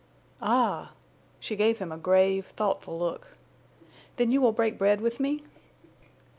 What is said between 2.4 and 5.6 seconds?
thoughtful look. "Then you will break bread with me?"